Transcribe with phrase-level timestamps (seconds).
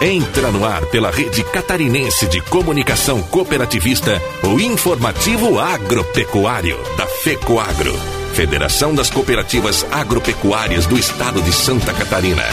[0.00, 7.98] Entra no ar pela rede catarinense de comunicação cooperativista o informativo agropecuário da FECOAGRO,
[8.32, 12.44] Federação das Cooperativas Agropecuárias do Estado de Santa Catarina.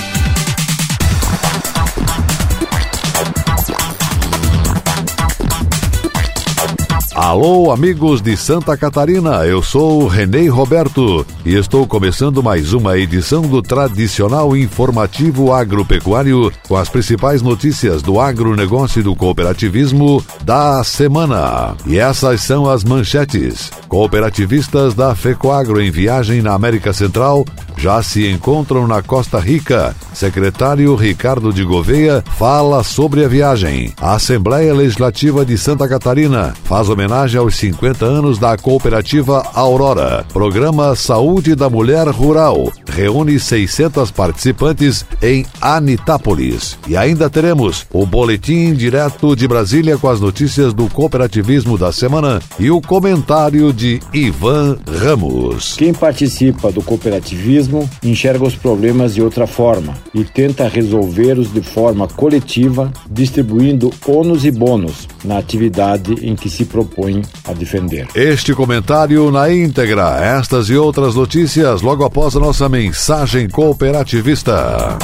[7.25, 12.99] Alô, amigos de Santa Catarina, eu sou o Renê Roberto e estou começando mais uma
[12.99, 20.83] edição do tradicional informativo agropecuário com as principais notícias do agronegócio e do cooperativismo da
[20.83, 21.75] semana.
[21.87, 23.71] E essas são as manchetes.
[23.87, 27.43] Cooperativistas da FECOAGRO em viagem na América Central
[27.75, 29.95] já se encontram na Costa Rica.
[30.13, 33.93] Secretário Ricardo de Gouveia fala sobre a viagem.
[33.99, 40.25] A Assembleia Legislativa de Santa Catarina faz homenagem aos 50 anos da cooperativa Aurora.
[40.33, 46.77] Programa Saúde da Mulher Rural reúne 600 participantes em Anitápolis.
[46.89, 52.41] E ainda teremos o boletim direto de Brasília com as notícias do cooperativismo da semana
[52.59, 55.75] e o comentário de Ivan Ramos.
[55.77, 62.09] Quem participa do cooperativismo enxerga os problemas de outra forma e tenta resolvê-los de forma
[62.09, 67.04] coletiva, distribuindo ônus e bônus na atividade em que se propõe
[67.43, 68.07] a defender.
[68.15, 74.97] Este comentário na íntegra, estas e outras notícias logo após a nossa mensagem cooperativista.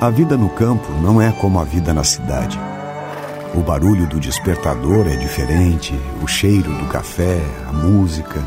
[0.00, 2.58] A vida no campo não é como a vida na cidade.
[3.54, 8.40] O barulho do despertador é diferente, o cheiro do café, a música.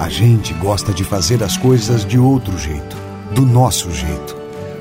[0.00, 2.96] A gente gosta de fazer as coisas de outro jeito,
[3.32, 4.39] do nosso jeito.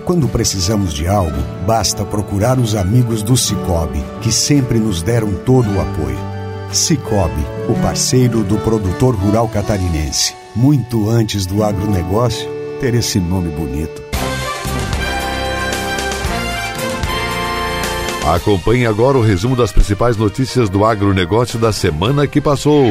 [0.09, 5.69] Quando precisamos de algo, basta procurar os amigos do Cicobi, que sempre nos deram todo
[5.69, 6.17] o apoio.
[6.73, 10.33] Cicobi, o parceiro do produtor rural catarinense.
[10.55, 14.08] Muito antes do agronegócio ter esse nome bonito.
[18.27, 22.85] Acompanhe agora o resumo das principais notícias do agronegócio da semana que passou.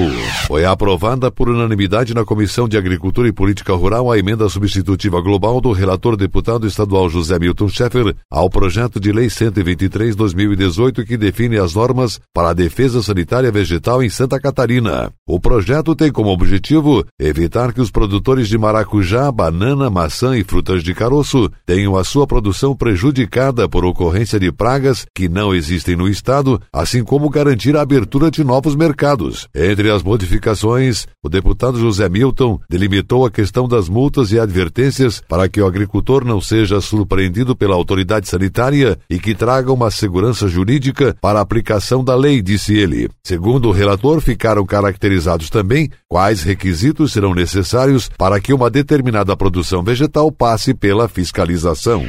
[0.46, 5.60] Foi aprovada por unanimidade na Comissão de Agricultura e Política Rural a emenda substitutiva global
[5.60, 11.74] do relator deputado estadual José Milton Schaeffer ao projeto de lei 123/2018 que define as
[11.74, 15.12] normas para a defesa sanitária vegetal em Santa Catarina.
[15.26, 20.82] O projeto tem como objetivo evitar que os produtores de maracujá, banana, maçã e frutas
[20.82, 26.06] de caroço tenham a sua produção prejudicada por ocorrência de pragas que não existem no
[26.06, 29.48] Estado, assim como garantir a abertura de novos mercados.
[29.52, 35.48] Entre as modificações, o deputado José Milton delimitou a questão das multas e advertências para
[35.48, 41.16] que o agricultor não seja surpreendido pela autoridade sanitária e que traga uma segurança jurídica
[41.20, 43.08] para a aplicação da lei, disse ele.
[43.24, 49.82] Segundo o relator, ficaram caracterizados também quais requisitos serão necessários para que uma determinada produção
[49.82, 52.04] vegetal passe pela fiscalização.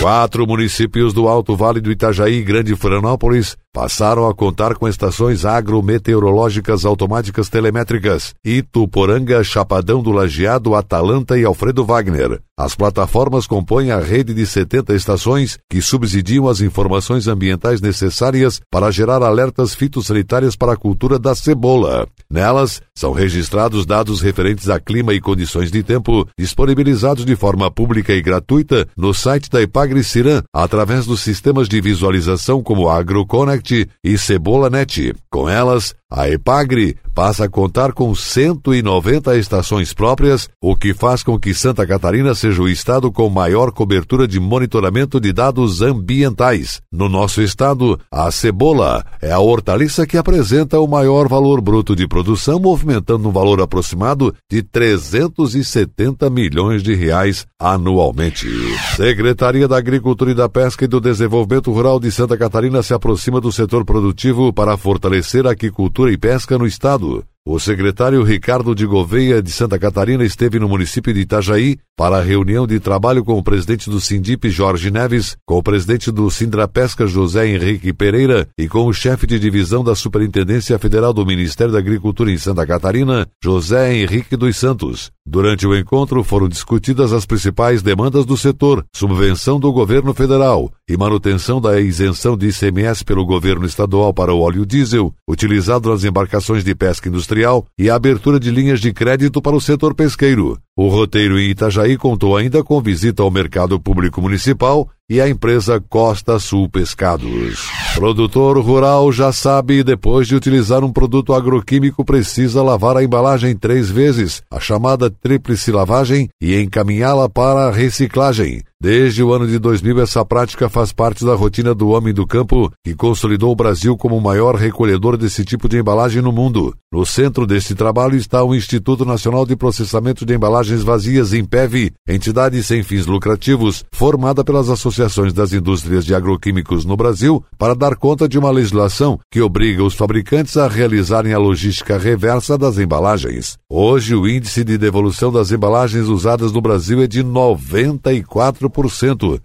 [0.00, 6.86] Quatro municípios do Alto Vale do Itajaí Grande Florianópolis passaram a contar com estações agrometeorológicas
[6.86, 12.40] automáticas telemétricas Ituporanga, Chapadão do Lajeado, Atalanta e Alfredo Wagner.
[12.58, 18.90] As plataformas compõem a rede de 70 estações que subsidiam as informações ambientais necessárias para
[18.90, 22.08] gerar alertas fitossanitárias para a cultura da cebola.
[22.30, 28.14] Nelas, são registrados dados referentes a clima e condições de tempo, disponibilizados de forma pública
[28.14, 33.65] e gratuita no site da Ipagre Ciran, através dos sistemas de visualização como AgroConnect
[34.02, 35.14] e CebolaNet.
[35.30, 41.38] Com elas, a Epagre passa a contar com 190 estações próprias, o que faz com
[41.38, 46.80] que Santa Catarina seja o estado com maior cobertura de monitoramento de dados ambientais.
[46.92, 52.06] No nosso estado, a cebola é a hortaliça que apresenta o maior valor bruto de
[52.06, 58.46] produção, movimentando um valor aproximado de 370 milhões de reais anualmente.
[58.94, 63.40] Secretaria da Agricultura e da Pesca e do Desenvolvimento Rural de Santa Catarina se aproxima
[63.40, 67.24] do setor produtivo para fortalecer a aquicultura e pesca no estado.
[67.48, 72.20] O secretário Ricardo de Gouveia de Santa Catarina esteve no município de Itajaí para a
[72.20, 76.66] reunião de trabalho com o presidente do Sindip, Jorge Neves, com o presidente do Sindra
[76.66, 81.72] Pesca, José Henrique Pereira, e com o chefe de divisão da Superintendência Federal do Ministério
[81.72, 85.12] da Agricultura em Santa Catarina, José Henrique dos Santos.
[85.24, 90.96] Durante o encontro foram discutidas as principais demandas do setor, subvenção do governo federal, e
[90.96, 96.62] manutenção da isenção de ICMS pelo governo estadual para o óleo diesel, utilizado nas embarcações
[96.62, 100.58] de pesca industrial, e a abertura de linhas de crédito para o setor pesqueiro.
[100.76, 105.80] O roteiro em Itajaí contou ainda com visita ao mercado público municipal e à empresa
[105.80, 107.68] Costa Sul Pescados.
[107.94, 113.88] Produtor rural já sabe, depois de utilizar um produto agroquímico, precisa lavar a embalagem três
[113.90, 118.62] vezes, a chamada tríplice lavagem, e encaminhá-la para a reciclagem.
[118.78, 122.70] Desde o ano de 2000, essa prática faz parte da rotina do homem do campo,
[122.84, 126.74] que consolidou o Brasil como o maior recolhedor desse tipo de embalagem no mundo.
[126.92, 132.62] No centro deste trabalho está o Instituto Nacional de Processamento de Embalagens Vazias, INPEV, entidade
[132.62, 138.28] sem fins lucrativos, formada pelas associações das indústrias de agroquímicos no Brasil, para dar conta
[138.28, 143.56] de uma legislação que obriga os fabricantes a realizarem a logística reversa das embalagens.
[143.70, 148.65] Hoje, o índice de devolução das embalagens usadas no Brasil é de 94%.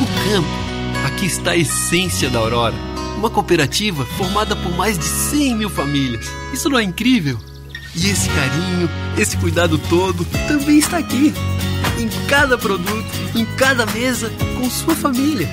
[0.01, 0.66] O campo.
[1.07, 2.75] Aqui está a essência da Aurora.
[3.17, 6.29] Uma cooperativa formada por mais de 100 mil famílias.
[6.51, 7.39] Isso não é incrível?
[7.95, 11.33] E esse carinho, esse cuidado todo também está aqui.
[11.97, 15.47] Em cada produto, em cada mesa, com sua família.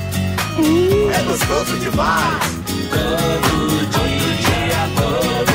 [0.58, 2.42] Hum, é gostoso demais!
[2.90, 5.54] Todo dia, toda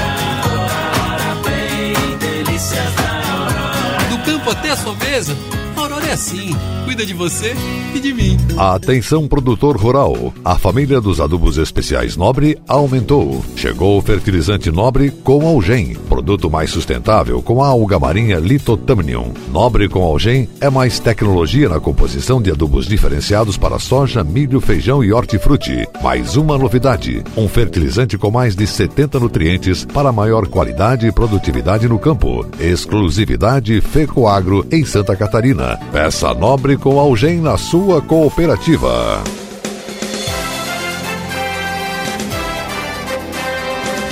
[4.09, 5.37] do campo até a sua mesa,
[5.75, 6.55] a Aurora é assim,
[6.89, 7.53] cuida de você
[7.93, 8.35] e de mim.
[8.57, 13.45] Atenção produtor rural, a família dos adubos especiais Nobre aumentou.
[13.55, 19.33] Chegou o fertilizante Nobre com Algem, produto mais sustentável com a alga marinha Litotamnium.
[19.51, 25.03] Nobre com Algem é mais tecnologia na composição de adubos diferenciados para soja, milho, feijão
[25.03, 25.87] e hortifruti.
[26.01, 31.87] Mais uma novidade, um fertilizante com mais de 70 nutrientes para maior qualidade e produtividade
[31.87, 32.47] no campo.
[32.59, 35.79] Exclusividade Fecoagro em Santa Catarina.
[35.91, 39.21] Peça Nobre com Algem na sua cooperativa.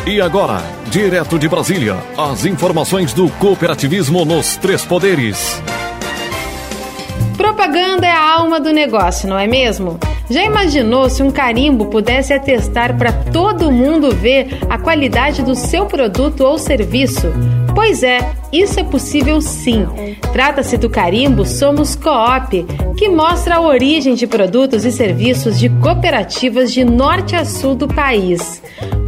[0.06, 5.62] E agora, direto de Brasília, as informações do cooperativismo nos três poderes.
[7.36, 10.00] Propaganda é a alma do negócio, não é mesmo?
[10.30, 15.86] Já imaginou se um carimbo pudesse atestar para todo mundo ver a qualidade do seu
[15.86, 17.32] produto ou serviço?
[17.74, 19.88] Pois é, isso é possível sim.
[20.34, 22.66] Trata-se do carimbo Somos Coop,
[22.98, 27.88] que mostra a origem de produtos e serviços de cooperativas de norte a sul do
[27.88, 28.62] país.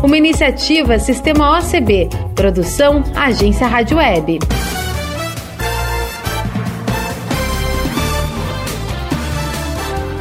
[0.02, 4.38] Uma iniciativa Sistema OCB, produção Agência Rádio Web.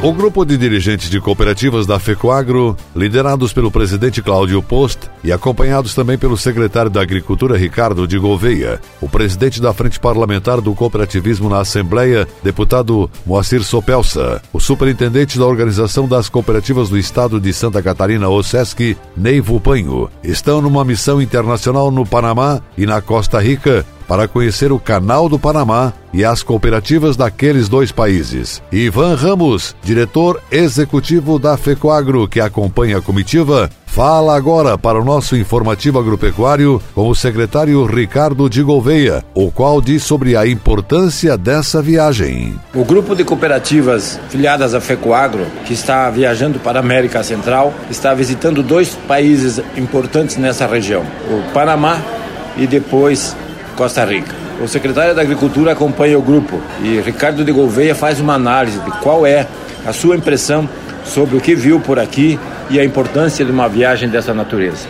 [0.00, 5.92] O grupo de dirigentes de cooperativas da FECOAGRO, liderados pelo presidente Cláudio Post e acompanhados
[5.92, 11.48] também pelo secretário da Agricultura Ricardo de Gouveia, o presidente da Frente Parlamentar do Cooperativismo
[11.48, 17.82] na Assembleia, deputado Moacir Sopelsa, o superintendente da Organização das Cooperativas do Estado de Santa
[17.82, 24.26] Catarina, OSESC, Neivo Panho, estão numa missão internacional no Panamá e na Costa Rica para
[24.26, 28.62] conhecer o Canal do Panamá e as cooperativas daqueles dois países.
[28.72, 35.36] Ivan Ramos, diretor executivo da FECOAGRO, que acompanha a comitiva, fala agora para o nosso
[35.36, 41.82] informativo agropecuário com o secretário Ricardo de Gouveia, o qual diz sobre a importância dessa
[41.82, 42.58] viagem.
[42.74, 48.14] O grupo de cooperativas filiadas à FECOAGRO, que está viajando para a América Central, está
[48.14, 52.00] visitando dois países importantes nessa região, o Panamá
[52.56, 53.36] e depois
[53.78, 54.34] Costa Rica.
[54.60, 58.90] O secretário da Agricultura acompanha o grupo e Ricardo de Gouveia faz uma análise de
[58.98, 59.46] qual é
[59.86, 60.68] a sua impressão
[61.04, 64.88] sobre o que viu por aqui e a importância de uma viagem dessa natureza.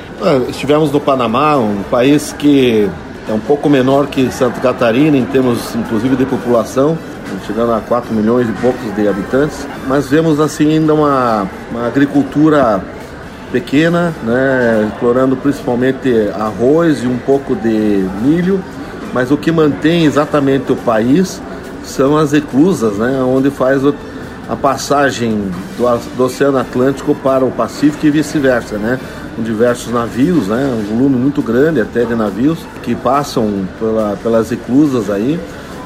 [0.49, 2.89] Estivemos no Panamá, um país que
[3.29, 6.97] é um pouco menor que Santa Catarina em termos inclusive de população,
[7.47, 12.83] chegando a 4 milhões e poucos de habitantes, mas vemos assim ainda uma, uma agricultura
[13.53, 18.63] pequena, né, explorando principalmente arroz e um pouco de milho
[19.13, 21.41] mas o que mantém exatamente o país
[21.85, 23.83] são as reclusas, né, onde faz
[24.49, 28.99] a passagem do, do, Oceano Atlântico para o Pacífico e vice-versa, né,
[29.35, 34.51] com diversos navios, né, um volume muito grande até de navios que passam pela, pelas
[34.51, 35.39] reclusas aí,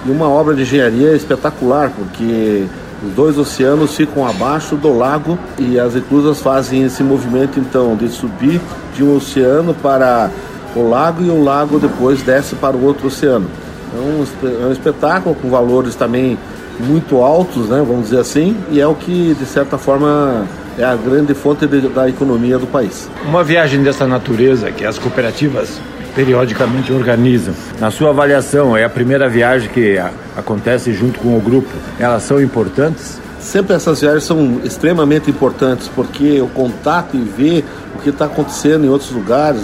[0.05, 2.67] e uma obra de engenharia espetacular, porque
[3.05, 8.09] os dois oceanos ficam abaixo do lago e as reclusas fazem esse movimento então de
[8.09, 8.61] subir
[8.95, 10.31] de um oceano para
[10.75, 13.47] o lago e o lago depois desce para o outro oceano.
[13.95, 14.25] É um,
[14.63, 16.39] é um espetáculo com valores também
[16.81, 20.47] muito altos, né, vamos dizer assim, e é o que de certa forma
[20.79, 23.09] é a grande fonte de, da economia do país.
[23.27, 25.81] Uma viagem dessa natureza que as cooperativas
[26.15, 27.55] periodicamente organizam.
[27.81, 31.69] Na sua avaliação, é a primeira viagem que a, acontece junto com o grupo.
[31.99, 33.21] Elas são importantes?
[33.43, 38.85] Sempre essas viagens são extremamente importantes porque o contato e ver o que está acontecendo
[38.85, 39.63] em outros lugares.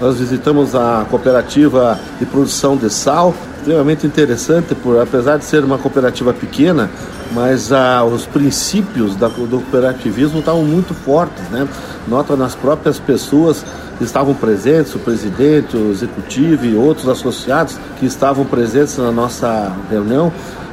[0.00, 5.78] Nós visitamos a cooperativa de produção de sal, extremamente interessante, por, apesar de ser uma
[5.78, 6.90] cooperativa pequena,
[7.32, 11.66] mas ah, os princípios da, do cooperativismo estavam muito fortes, né?
[12.06, 13.64] Nota nas próprias pessoas
[13.98, 19.72] que estavam presentes, o presidente, o executivo e outros associados que estavam presentes na nossa
[19.90, 20.32] reunião,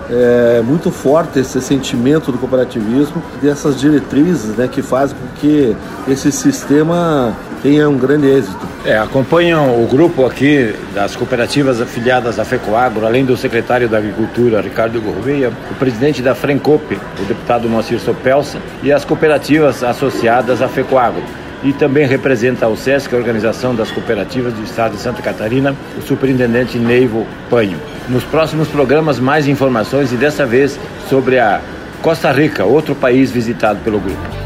[0.10, 5.76] é muito forte esse sentimento do cooperativismo, dessas diretrizes né, que fazem com que
[6.08, 8.68] esse sistema tenha um grande êxito.
[8.86, 14.60] É, acompanham o grupo aqui das cooperativas afiliadas à FECOAGRO, além do secretário da Agricultura,
[14.62, 20.68] Ricardo Gouveia, o presidente da FRENCOP, o deputado Moacir Sopelsa, e as cooperativas associadas à
[20.68, 25.76] FECOAGRO e também representa o SESC, a Organização das Cooperativas do Estado de Santa Catarina,
[25.98, 27.80] o superintendente Neivo Panho.
[28.10, 30.80] Nos próximos programas, mais informações e dessa vez
[31.10, 31.62] sobre a
[32.02, 34.43] Costa Rica, outro país visitado pelo grupo.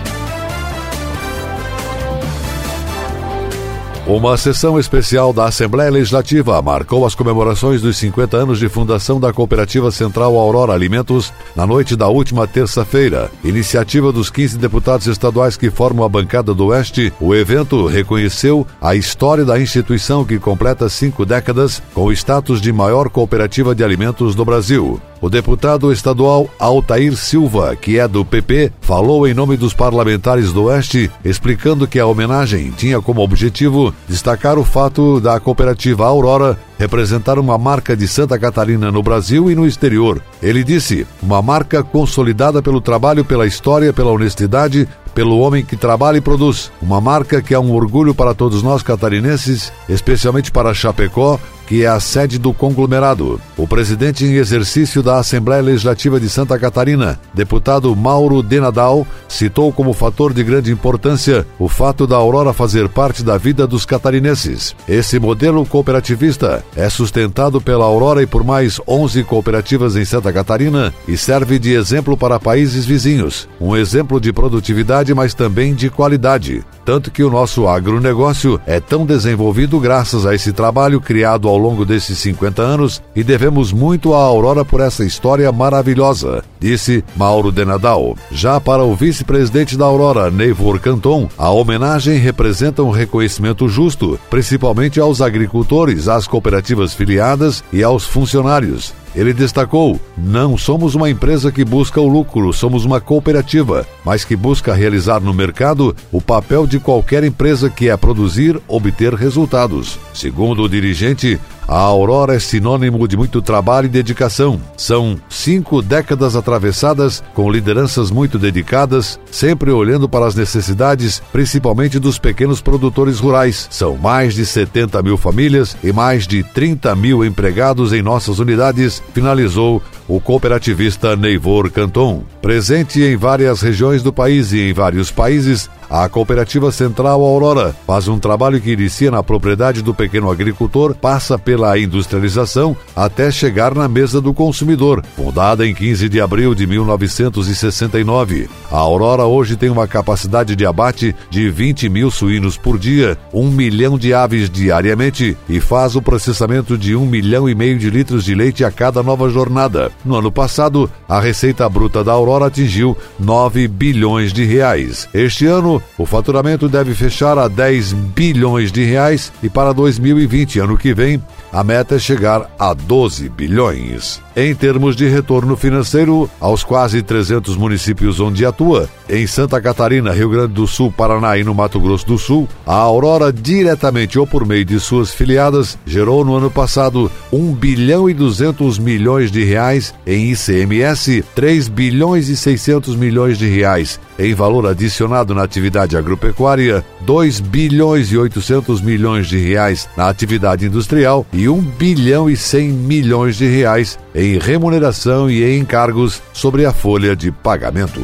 [4.07, 9.33] Uma sessão especial da Assembleia Legislativa marcou as comemorações dos 50 anos de fundação da
[9.33, 13.29] Cooperativa Central Aurora Alimentos na noite da última terça-feira.
[13.43, 18.95] Iniciativa dos 15 deputados estaduais que formam a bancada do Oeste, o evento reconheceu a
[18.95, 24.35] história da instituição que completa cinco décadas com o status de maior cooperativa de alimentos
[24.35, 25.01] do Brasil.
[25.19, 30.65] O deputado estadual Altair Silva, que é do PP, falou em nome dos parlamentares do
[30.65, 37.39] Oeste, explicando que a homenagem tinha como objetivo destacar o fato da cooperativa Aurora representar
[37.39, 40.21] uma marca de Santa Catarina no Brasil e no exterior.
[40.41, 46.17] Ele disse: uma marca consolidada pelo trabalho, pela história, pela honestidade, pelo homem que trabalha
[46.17, 46.71] e produz.
[46.79, 51.87] Uma marca que é um orgulho para todos nós catarinenses, especialmente para Chapecó, que é
[51.87, 53.41] a sede do conglomerado.
[53.57, 59.91] O presidente em exercício da Assembleia Legislativa de Santa Catarina, deputado Mauro Denadal, citou como
[59.91, 64.75] fator de grande importância o fato da Aurora fazer parte da vida dos catarinenses.
[64.87, 70.93] Esse modelo cooperativista é sustentado pela Aurora e por mais 11 cooperativas em Santa Catarina
[71.07, 73.47] e serve de exemplo para países vizinhos.
[73.59, 76.63] Um exemplo de produtividade, mas também de qualidade.
[76.87, 81.83] Tanto que o nosso agronegócio é tão desenvolvido graças a esse trabalho criado ao longo
[81.83, 87.65] desses 50 anos e devemos muito à Aurora por essa história maravilhosa, disse Mauro de
[87.65, 88.15] Nadal.
[88.31, 94.97] Já para o vice-presidente da Aurora, Neivor Canton, a homenagem representa um reconhecimento justo, principalmente
[94.97, 98.93] aos agricultores, às cooperativas filiadas e aos funcionários.
[99.17, 104.35] Ele destacou: não somos uma empresa que busca o lucro, somos uma cooperativa, mas que
[104.35, 109.97] busca realizar no mercado o papel de qualquer empresa que é produzir, obter resultados.
[110.13, 114.59] Segundo o dirigente, a Aurora é sinônimo de muito trabalho e dedicação.
[114.77, 122.17] São cinco décadas atravessadas com lideranças muito dedicadas, sempre olhando para as necessidades, principalmente dos
[122.17, 123.67] pequenos produtores rurais.
[123.69, 129.03] São mais de 70 mil famílias e mais de 30 mil empregados em nossas unidades,
[129.13, 132.23] finalizou o cooperativista Neivor Canton.
[132.41, 138.07] Presente em várias regiões do país e em vários países, a Cooperativa Central Aurora faz
[138.07, 143.87] um trabalho que inicia na propriedade do pequeno agricultor, passa pela industrialização até chegar na
[143.87, 145.03] mesa do consumidor.
[145.15, 151.15] Fundada em 15 de abril de 1969, a Aurora hoje tem uma capacidade de abate
[151.29, 156.77] de 20 mil suínos por dia, um milhão de aves diariamente e faz o processamento
[156.77, 159.91] de um milhão e meio de litros de leite a cada nova jornada.
[160.03, 165.07] No ano passado, a receita bruta da Aurora atingiu 9 bilhões de reais.
[165.13, 170.77] Este ano, o faturamento deve fechar a 10 bilhões de reais e para 2020, ano
[170.77, 174.21] que vem, a meta é chegar a 12 bilhões.
[174.39, 180.29] Em termos de retorno financeiro, aos quase 300 municípios onde atua, em Santa Catarina, Rio
[180.29, 184.45] Grande do Sul, Paraná e no Mato Grosso do Sul, a Aurora, diretamente ou por
[184.45, 189.91] meio de suas filiadas, gerou no ano passado 1 bilhão e 200 milhões de reais
[190.05, 196.83] em ICMS, 3 bilhões e 600 milhões de reais em valor adicionado na atividade agropecuária,
[197.01, 202.69] 2 bilhões e 800 milhões de reais na atividade industrial e 1 bilhão e 100
[202.69, 208.01] milhões de reais em remuneração e em encargos sobre a folha de pagamento.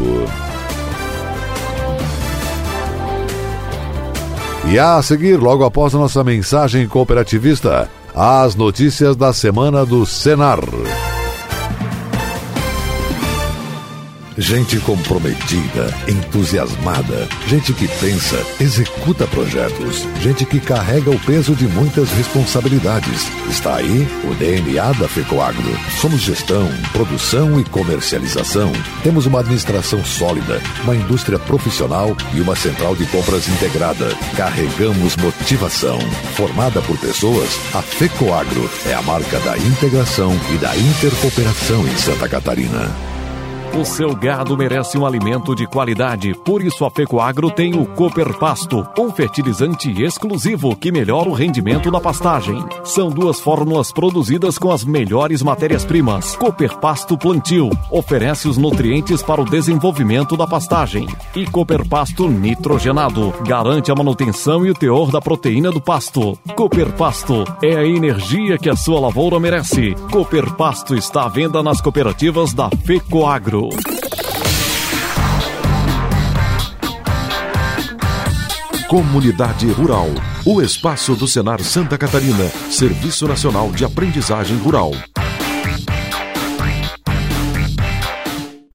[4.70, 10.60] E a seguir, logo após a nossa mensagem cooperativista, as notícias da semana do Senar.
[14.38, 22.12] Gente comprometida, entusiasmada, gente que pensa, executa projetos, gente que carrega o peso de muitas
[22.14, 23.28] responsabilidades.
[23.48, 25.78] Está aí o DNA da FECOAGRO.
[26.02, 28.72] Somos gestão, produção e comercialização.
[29.04, 34.16] Temos uma administração sólida, uma indústria profissional e uma central de compras integrada.
[34.36, 36.00] Carregamos motivação.
[36.36, 42.28] Formada por pessoas, a FECOAGRO é a marca da integração e da intercooperação em Santa
[42.28, 43.13] Catarina.
[43.76, 48.38] O seu gado merece um alimento de qualidade, por isso a Fecoagro tem o Cooper
[48.38, 52.64] Pasto, um fertilizante exclusivo que melhora o rendimento da pastagem.
[52.84, 56.36] São duas fórmulas produzidas com as melhores matérias-primas.
[56.36, 61.08] Cooper Pasto Plantio oferece os nutrientes para o desenvolvimento da pastagem.
[61.36, 66.38] E Cooper Pasto Nitrogenado garante a manutenção e o teor da proteína do pasto.
[66.56, 69.96] Cooper Pasto é a energia que a sua lavoura merece.
[70.12, 73.63] Cooper Pasto está à venda nas cooperativas da Fecoagro.
[78.88, 80.08] Comunidade Rural.
[80.46, 84.92] O espaço do Senar Santa Catarina, Serviço Nacional de Aprendizagem Rural.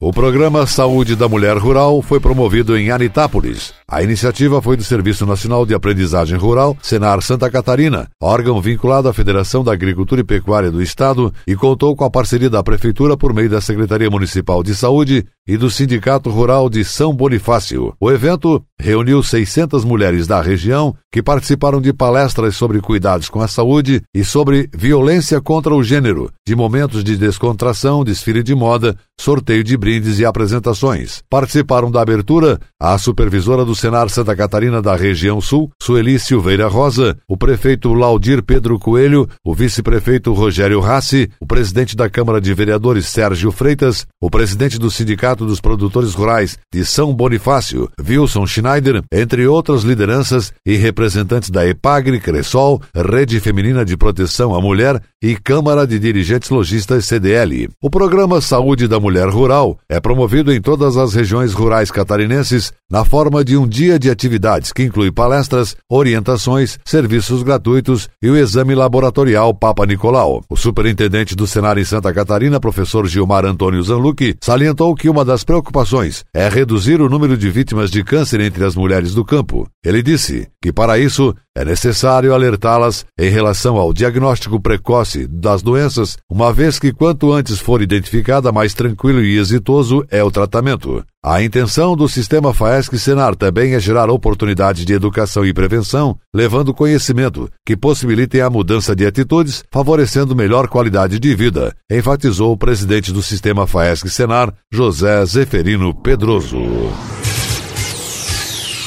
[0.00, 3.77] O programa Saúde da Mulher Rural foi promovido em Anitápolis.
[3.90, 9.14] A iniciativa foi do Serviço Nacional de Aprendizagem Rural, Senar Santa Catarina, órgão vinculado à
[9.14, 13.32] Federação da Agricultura e Pecuária do Estado e contou com a parceria da Prefeitura por
[13.32, 17.94] meio da Secretaria Municipal de Saúde e do Sindicato Rural de São Bonifácio.
[17.98, 23.48] O evento reuniu 600 mulheres da região que participaram de palestras sobre cuidados com a
[23.48, 29.64] saúde e sobre violência contra o gênero, de momentos de descontração, desfile de moda, sorteio
[29.64, 31.22] de brindes e apresentações.
[31.30, 37.16] Participaram da abertura a supervisora do Senar Santa Catarina da região sul, Sueli Silveira Rosa,
[37.28, 43.06] o prefeito Laudir Pedro Coelho, o vice-prefeito Rogério Rassi, o presidente da Câmara de Vereadores
[43.06, 49.46] Sérgio Freitas, o presidente do Sindicato dos Produtores Rurais de São Bonifácio, Wilson Schneider, entre
[49.46, 55.86] outras lideranças e representantes da EPAGRE, Cressol, Rede Feminina de Proteção à Mulher e Câmara
[55.86, 57.68] de Dirigentes Logistas CDL.
[57.80, 63.04] O programa Saúde da Mulher Rural é promovido em todas as regiões rurais catarinenses na
[63.04, 68.74] forma de um dia de atividades que inclui palestras, orientações, serviços gratuitos e o exame
[68.74, 70.42] laboratorial Papa Nicolau.
[70.48, 75.44] O superintendente do Senar em Santa Catarina, professor Gilmar Antônio Zanlucchi, salientou que uma das
[75.44, 79.68] preocupações é reduzir o número de vítimas de câncer entre as mulheres do campo.
[79.84, 86.16] Ele disse que para isso é necessário alertá-las em relação ao diagnóstico precoce das doenças,
[86.30, 91.04] uma vez que quanto antes for identificada, mais tranquilo e exitoso é o tratamento.
[91.24, 97.50] A intenção do sistema FAESC-Senar também é gerar oportunidades de educação e prevenção, levando conhecimento
[97.66, 103.20] que possibilitem a mudança de atitudes, favorecendo melhor qualidade de vida, enfatizou o presidente do
[103.20, 106.62] sistema FAESC-Senar, José Zeferino Pedroso.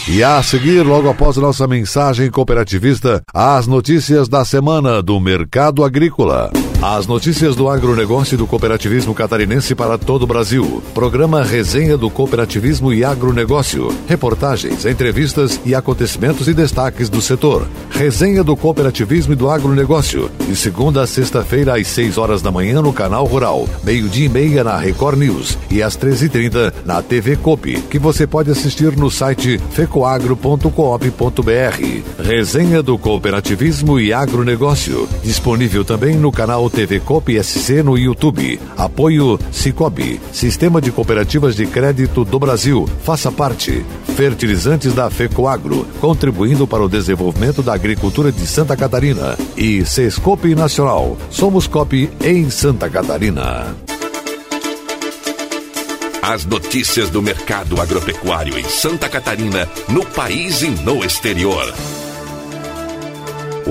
[0.07, 6.49] E a seguir, logo após nossa mensagem cooperativista, as notícias da semana do mercado agrícola.
[6.81, 10.81] As notícias do agronegócio e do cooperativismo catarinense para todo o Brasil.
[10.95, 13.95] Programa Resenha do Cooperativismo e Agronegócio.
[14.07, 17.67] Reportagens, entrevistas e acontecimentos e destaques do setor.
[17.91, 20.31] Resenha do Cooperativismo e do Agronegócio.
[20.47, 23.69] De segunda a sexta-feira, às 6 horas da manhã, no Canal Rural.
[23.83, 25.59] Meio-dia e meia na Record News.
[25.69, 32.23] E às 13h30 na TV Coop, que você pode assistir no site fecoagro.coop.br.
[32.23, 35.07] Resenha do Cooperativismo e Agronegócio.
[35.23, 38.59] Disponível também no canal TV Cop SC no YouTube.
[38.77, 42.89] Apoio Cicobi, Sistema de Cooperativas de Crédito do Brasil.
[43.03, 43.85] Faça parte.
[44.15, 49.37] Fertilizantes da FECOAGRO, contribuindo para o desenvolvimento da agricultura de Santa Catarina.
[49.55, 51.17] E Sescope Nacional.
[51.29, 53.75] Somos Cop em Santa Catarina.
[56.21, 61.73] As notícias do mercado agropecuário em Santa Catarina, no país e no exterior.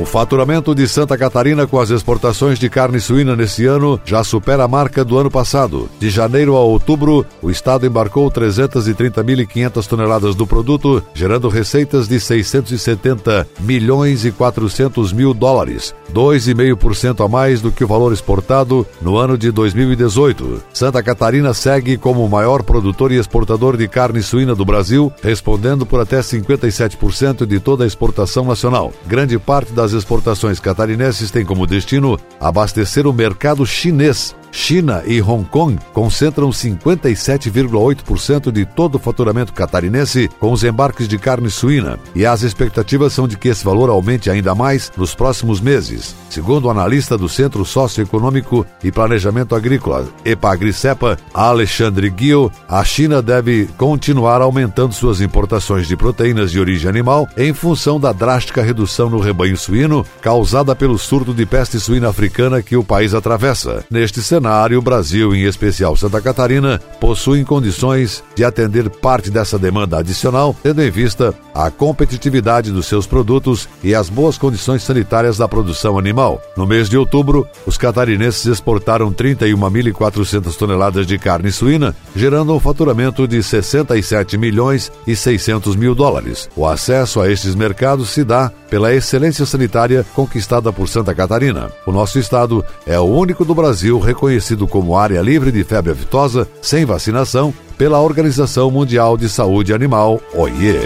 [0.00, 4.64] O faturamento de Santa Catarina com as exportações de carne suína nesse ano já supera
[4.64, 5.90] a marca do ano passado.
[6.00, 13.46] De janeiro a outubro, o estado embarcou 330.500 toneladas do produto, gerando receitas de 670
[13.60, 19.36] milhões e 400 mil dólares, 2,5% a mais do que o valor exportado no ano
[19.36, 20.62] de 2018.
[20.72, 25.84] Santa Catarina segue como o maior produtor e exportador de carne suína do Brasil, respondendo
[25.84, 28.94] por até 57% de toda a exportação nacional.
[29.06, 35.44] Grande parte das exportações catarinenses tem como destino abastecer o mercado chinês China e Hong
[35.44, 42.26] Kong concentram 57,8% de todo o faturamento catarinense com os embarques de carne suína, e
[42.26, 46.14] as expectativas são de que esse valor aumente ainda mais nos próximos meses.
[46.28, 53.68] Segundo o analista do Centro Socioeconômico e Planejamento Agrícola, EPAGRICEPA, Alexandre Guio, a China deve
[53.76, 59.18] continuar aumentando suas importações de proteínas de origem animal em função da drástica redução no
[59.18, 63.84] rebanho suíno causada pelo surto de peste suína africana que o país atravessa.
[63.90, 69.58] Neste cenário, cenário, o Brasil, em especial Santa Catarina, possuem condições de atender parte dessa
[69.58, 75.36] demanda adicional, tendo em vista a competitividade dos seus produtos e as boas condições sanitárias
[75.36, 76.40] da produção animal.
[76.56, 83.28] No mês de outubro, os catarinenses exportaram 31.400 toneladas de carne suína, gerando um faturamento
[83.28, 86.48] de 67 milhões e 600 mil dólares.
[86.56, 91.70] O acesso a estes mercados se dá pela excelência sanitária conquistada por Santa Catarina.
[91.84, 94.29] O nosso estado é o único do Brasil reconhecido
[94.68, 100.78] como área livre de febre aftosa sem vacinação pela Organização Mundial de Saúde Animal, OIE.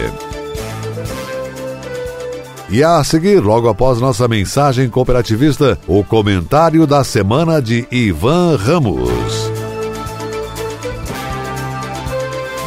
[2.71, 9.64] E a seguir, logo após nossa mensagem cooperativista, o comentário da semana de Ivan Ramos.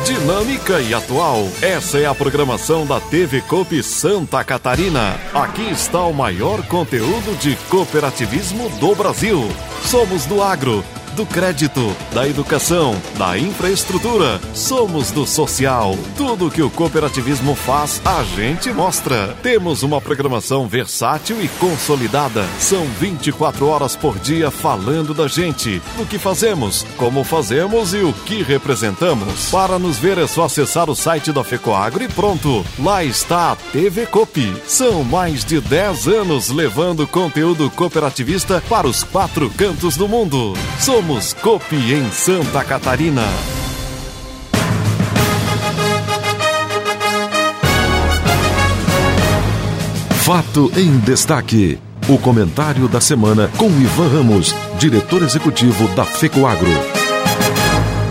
[0.08, 1.50] Dinâmica e atual.
[1.62, 5.20] Essa é a programação da TV Coop Santa Catarina.
[5.34, 9.44] Aqui está o maior conteúdo de cooperativismo do Brasil.
[9.84, 10.82] Somos do agro
[11.18, 14.40] do crédito, da educação, da infraestrutura.
[14.54, 15.98] Somos do social.
[16.16, 19.36] Tudo que o cooperativismo faz, a gente mostra.
[19.42, 22.46] Temos uma programação versátil e consolidada.
[22.60, 28.14] São 24 horas por dia falando da gente, do que fazemos, como fazemos e o
[28.14, 29.50] que representamos.
[29.50, 32.64] Para nos ver é só acessar o site da FECOAGRO e pronto.
[32.78, 34.56] Lá está a TV Copi.
[34.68, 40.54] São mais de 10 anos levando conteúdo cooperativista para os quatro cantos do mundo.
[40.80, 43.24] Somos Somos Copi em Santa Catarina.
[50.26, 51.80] Fato em destaque.
[52.10, 56.97] O comentário da semana com Ivan Ramos, diretor executivo da FECOAGRO.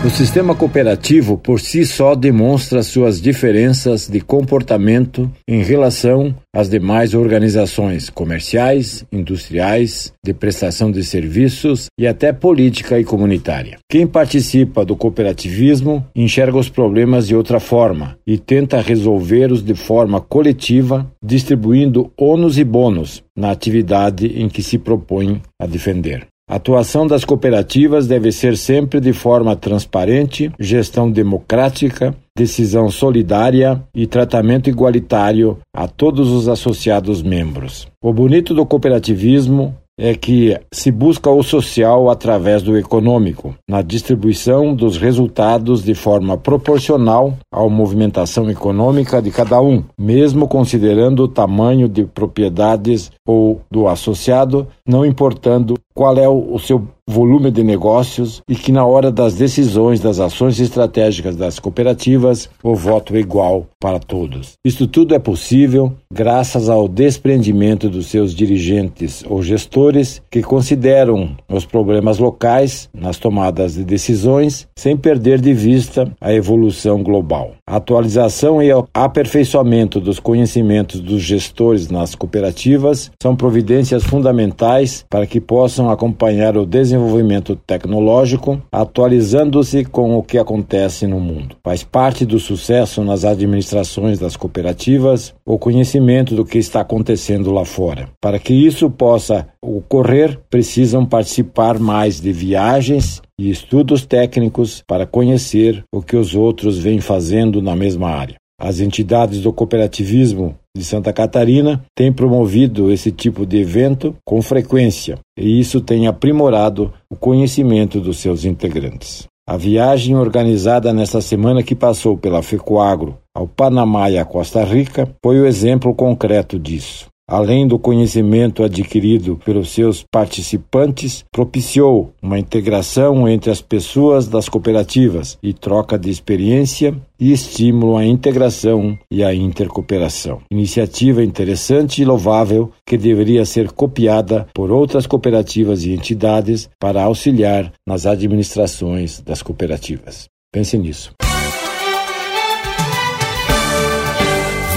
[0.05, 7.15] O sistema cooperativo por si só demonstra suas diferenças de comportamento em relação às demais
[7.15, 13.79] organizações comerciais, industriais, de prestação de serviços e até política e comunitária.
[13.89, 20.21] Quem participa do cooperativismo enxerga os problemas de outra forma e tenta resolvê-los de forma
[20.21, 26.27] coletiva, distribuindo ônus e bônus na atividade em que se propõe a defender.
[26.49, 34.07] A atuação das cooperativas deve ser sempre de forma transparente, gestão democrática, decisão solidária e
[34.07, 37.85] tratamento igualitário a todos os associados membros.
[38.01, 44.75] O bonito do cooperativismo é que se busca o social através do econômico, na distribuição
[44.75, 51.89] dos resultados de forma proporcional à movimentação econômica de cada um, mesmo considerando o tamanho
[51.89, 58.55] de propriedades ou do associado, não importando qual é o seu volume de negócios e
[58.55, 63.99] que na hora das decisões das ações estratégicas das cooperativas o voto é igual para
[63.99, 64.53] todos.
[64.65, 71.65] Isto tudo é possível graças ao desprendimento dos seus dirigentes ou gestores que consideram os
[71.65, 77.53] problemas locais nas tomadas de decisões sem perder de vista a evolução global.
[77.65, 85.27] A atualização e o aperfeiçoamento dos conhecimentos dos gestores nas cooperativas são providências fundamentais para
[85.27, 86.65] que possam acompanhar o
[86.97, 91.55] desenvolvimento tecnológico, atualizando-se com o que acontece no mundo.
[91.63, 97.63] Faz parte do sucesso nas administrações das cooperativas o conhecimento do que está acontecendo lá
[97.63, 98.09] fora.
[98.21, 105.83] Para que isso possa ocorrer, precisam participar mais de viagens e estudos técnicos para conhecer
[105.93, 108.35] o que os outros vêm fazendo na mesma área.
[108.59, 115.19] As entidades do cooperativismo de Santa Catarina têm promovido esse tipo de evento com frequência
[115.37, 119.27] e isso tem aprimorado o conhecimento dos seus integrantes.
[119.47, 125.07] A viagem organizada nesta semana que passou pela FECOAGRO ao Panamá e à Costa Rica
[125.23, 133.27] foi o exemplo concreto disso além do conhecimento adquirido pelos seus participantes, propiciou uma integração
[133.27, 139.33] entre as pessoas das cooperativas e troca de experiência e estímulo à integração e à
[139.33, 140.41] intercooperação.
[140.51, 147.73] Iniciativa interessante e louvável que deveria ser copiada por outras cooperativas e entidades para auxiliar
[147.85, 150.27] nas administrações das cooperativas.
[150.51, 151.11] Pense nisso.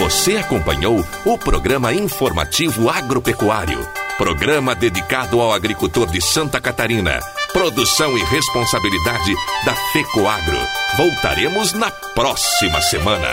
[0.01, 3.87] Você acompanhou o programa informativo agropecuário,
[4.17, 7.21] programa dedicado ao agricultor de Santa Catarina.
[7.53, 9.35] Produção e responsabilidade
[9.67, 10.59] da FECOAGRO.
[10.97, 13.29] Voltaremos na próxima semana.